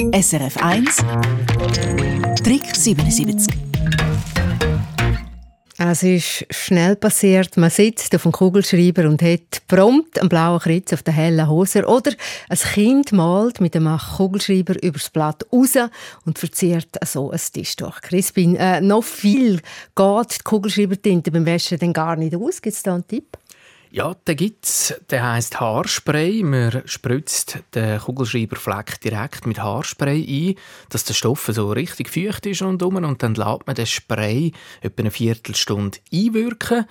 SRF 0.00 0.56
1 0.56 0.96
Trick 2.42 2.74
77 2.74 3.54
es 5.76 6.02
ist 6.02 6.46
schnell 6.50 6.96
passiert. 6.96 7.56
Man 7.56 7.70
sitzt 7.70 8.14
auf 8.14 8.22
dem 8.22 8.32
Kugelschreiber 8.32 9.08
und 9.08 9.22
hat 9.22 9.62
prompt 9.66 10.18
einen 10.18 10.28
blauen 10.28 10.58
Kreuz 10.58 10.92
auf 10.92 11.02
der 11.02 11.14
hellen 11.14 11.48
Hose. 11.48 11.86
Oder 11.86 12.12
ein 12.48 12.58
Kind 12.58 13.12
malt 13.12 13.60
mit 13.60 13.76
einem 13.76 13.98
Kugelschreiber 13.98 14.82
übers 14.82 15.10
Blatt 15.10 15.46
raus 15.52 15.76
und 16.26 16.38
verzieht 16.38 16.88
so 17.04 17.30
ein 17.30 17.40
Tischtuch. 17.52 18.00
Crispin, 18.02 18.56
äh, 18.56 18.80
noch 18.80 19.04
viel 19.04 19.60
geht 19.96 20.38
die 20.38 20.44
Kugelschreibertinte 20.44 21.30
beim 21.30 21.46
Waschen 21.46 21.78
dann 21.78 21.92
gar 21.92 22.16
nicht 22.16 22.36
aus. 22.36 22.60
Gibt 22.60 22.76
es 22.76 22.82
da 22.82 22.94
einen 22.94 23.06
Tipp? 23.06 23.38
Ja, 23.92 24.14
den 24.14 24.36
gibt's. 24.36 24.94
Der 25.10 25.32
heißt 25.32 25.58
Haarspray. 25.58 26.44
Man 26.44 26.82
spritzt 26.84 27.58
den 27.74 27.98
Kugelschreiberfleck 27.98 29.00
direkt 29.00 29.46
mit 29.46 29.58
Haarspray 29.58 30.24
ein, 30.50 30.54
dass 30.90 31.02
der 31.04 31.14
Stoff 31.14 31.50
so 31.52 31.72
richtig 31.72 32.08
feucht 32.08 32.46
ist 32.46 32.62
rundum 32.62 32.96
und 32.96 33.20
dann 33.20 33.34
lässt 33.34 33.66
man 33.66 33.74
den 33.74 33.86
Spray 33.86 34.52
etwa 34.80 35.00
eine 35.02 35.10
Viertelstunde 35.10 35.98
einwirken 36.12 36.86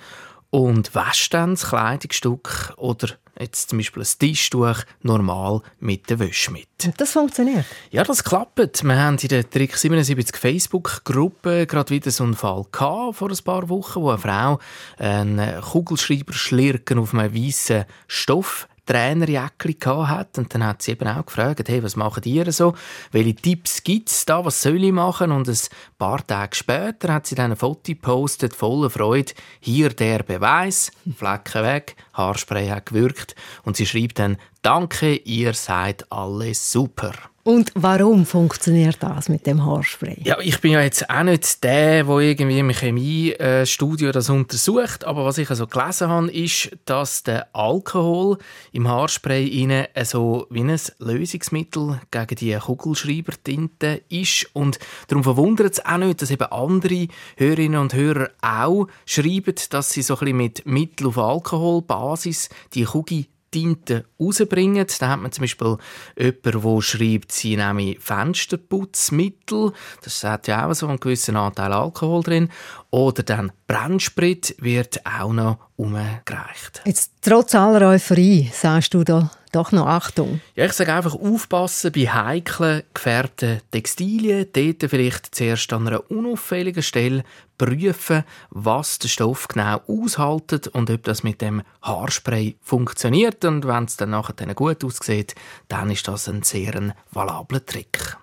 und 0.50 0.94
wäscht 0.94 1.32
dann 1.32 1.52
das 1.52 1.70
Kleidungsstück 1.70 2.74
oder 2.76 3.08
jetzt 3.40 3.70
zum 3.70 3.78
Beispiel 3.78 4.02
ein 4.02 4.08
Tischtuch 4.18 4.76
normal 5.02 5.62
mit 5.80 6.10
der 6.10 6.18
Wäsche 6.18 6.50
mit. 6.52 6.68
Das 6.96 7.12
funktioniert? 7.12 7.64
Ja, 7.90 8.04
das 8.04 8.24
klappt. 8.24 8.84
Wir 8.84 8.96
haben 8.96 9.18
in 9.18 9.28
der 9.28 9.48
Trick 9.48 9.76
77 9.76 10.36
Facebook-Gruppe 10.36 11.66
gerade 11.66 11.90
wieder 11.90 12.10
so 12.10 12.24
einen 12.24 12.34
Fall 12.34 12.64
gehabt, 12.70 13.16
vor 13.16 13.30
ein 13.30 13.38
paar 13.44 13.68
Wochen, 13.68 14.00
wo 14.00 14.10
eine 14.10 14.18
Frau 14.18 14.58
einen 14.98 15.60
Kugelschreiber 15.60 16.32
schlirken 16.32 16.98
auf 16.98 17.14
einem 17.14 17.34
weißen 17.34 17.84
Stoff 18.06 18.68
Trainerjäckchen 18.90 20.08
hat 20.08 20.36
und 20.36 20.52
dann 20.52 20.66
hat 20.66 20.82
sie 20.82 20.90
eben 20.90 21.06
auch 21.06 21.24
gefragt, 21.24 21.68
hey, 21.68 21.80
was 21.80 21.94
machen 21.94 22.24
ihr 22.24 22.50
so? 22.50 22.74
Welche 23.12 23.36
Tipps 23.36 23.84
gibt 23.84 24.10
es 24.10 24.26
da? 24.26 24.44
Was 24.44 24.62
soll 24.62 24.82
ich 24.82 24.90
machen? 24.90 25.30
Und 25.30 25.48
ein 25.48 25.56
paar 25.96 26.26
Tage 26.26 26.56
später 26.56 27.14
hat 27.14 27.26
sie 27.26 27.36
dann 27.36 27.52
ein 27.52 27.56
Foto 27.56 27.92
gepostet, 27.92 28.56
voller 28.56 28.90
Freude. 28.90 29.32
Hier 29.60 29.90
der 29.90 30.24
Beweis, 30.24 30.90
Flecken 31.16 31.62
weg, 31.62 31.94
Haarspray 32.14 32.68
hat 32.68 32.86
gewirkt 32.86 33.36
und 33.62 33.76
sie 33.76 33.86
schreibt 33.86 34.18
dann, 34.18 34.38
danke, 34.62 35.16
ihr 35.16 35.54
seid 35.54 36.10
alle 36.10 36.54
super. 36.54 37.12
Und 37.42 37.72
warum 37.74 38.26
funktioniert 38.26 38.98
das 39.00 39.30
mit 39.30 39.46
dem 39.46 39.64
Haarspray? 39.64 40.18
Ja, 40.24 40.38
ich 40.40 40.60
bin 40.60 40.72
ja 40.72 40.82
jetzt 40.82 41.08
auch 41.08 41.22
nicht 41.22 41.64
der, 41.64 42.04
der 42.04 42.18
irgendwie 42.18 42.58
im 42.58 42.68
Chemiestudio 42.68 44.12
das 44.12 44.28
untersucht, 44.28 45.04
aber 45.04 45.24
was 45.24 45.38
ich 45.38 45.48
also 45.48 45.66
gelesen 45.66 46.08
habe, 46.08 46.30
ist, 46.30 46.70
dass 46.84 47.22
der 47.22 47.48
Alkohol 47.54 48.36
im 48.72 48.86
Haarspray 48.86 49.46
innen 49.46 49.86
so 50.04 50.46
wie 50.50 50.60
ein 50.60 50.78
Lösungsmittel 50.98 52.02
gegen 52.10 52.36
die 52.36 52.56
Kugelschreibertinte 52.56 54.02
ist 54.10 54.50
und 54.52 54.78
darum 55.08 55.24
verwundert 55.24 55.72
es 55.72 55.84
auch 55.84 55.96
nicht, 55.96 56.20
dass 56.20 56.30
eben 56.30 56.52
andere 56.52 57.08
Hörerinnen 57.38 57.80
und 57.80 57.94
Hörer 57.94 58.28
auch 58.42 58.86
schreiben, 59.06 59.54
dass 59.70 59.92
sie 59.92 60.02
so 60.02 60.14
ein 60.14 60.18
bisschen 60.18 60.36
mit 60.36 60.66
Mittel 60.66 61.06
auf 61.06 61.16
Alkoholbasis 61.16 62.50
die 62.74 62.84
Kugel 62.84 63.24
Tinte 63.50 64.04
rausbringen. 64.18 64.86
Da 64.98 65.08
hat 65.08 65.20
man 65.20 65.32
zum 65.32 65.42
Beispiel 65.42 65.76
jemanden, 66.16 66.62
der 66.62 66.82
schreibt, 66.82 67.32
sie 67.32 67.56
nehme 67.56 67.96
Fensterputzmittel. 67.98 69.72
Das 70.02 70.22
hat 70.24 70.48
ja 70.48 70.68
auch 70.68 70.74
so 70.74 70.86
einen 70.86 71.00
gewissen 71.00 71.36
Anteil 71.36 71.72
Alkohol 71.72 72.22
drin. 72.22 72.48
Oder 72.90 73.22
dann 73.22 73.52
Brennsprit 73.66 74.56
wird 74.58 75.04
auch 75.06 75.32
noch 75.32 75.58
umgereicht. 75.80 76.82
Jetzt 76.84 77.12
trotz 77.22 77.54
aller 77.54 77.88
Euphorie 77.88 78.50
sagst 78.52 78.94
du 78.94 79.02
da 79.02 79.30
doch 79.52 79.72
noch 79.72 79.86
Achtung. 79.86 80.40
Ja, 80.54 80.66
ich 80.66 80.72
sage 80.72 80.94
einfach 80.94 81.14
aufpassen 81.14 81.90
bei 81.92 82.06
heiklen, 82.06 82.82
gefärbten 82.94 83.60
Textilien. 83.70 84.46
Dort 84.52 84.88
vielleicht 84.88 85.34
zuerst 85.34 85.72
an 85.72 85.88
einer 85.88 86.08
unauffälligen 86.10 86.82
Stelle 86.82 87.24
prüfen, 87.58 88.24
was 88.50 88.98
der 89.00 89.08
Stoff 89.08 89.48
genau 89.48 89.80
aushaltet 89.88 90.68
und 90.68 90.88
ob 90.90 91.02
das 91.02 91.24
mit 91.24 91.40
dem 91.40 91.62
Haarspray 91.82 92.56
funktioniert. 92.62 93.44
Und 93.44 93.66
wenn 93.66 93.84
es 93.84 93.96
dann 93.96 94.10
nachher 94.10 94.54
gut 94.54 94.84
aussieht, 94.84 95.34
dann 95.68 95.90
ist 95.90 96.06
das 96.06 96.28
ein 96.28 96.42
sehr 96.42 96.94
valabler 97.10 97.64
Trick. 97.66 98.16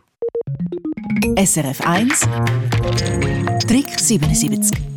SRF 1.36 1.82
1 1.82 2.22
Trick 3.68 4.00
77 4.00 4.97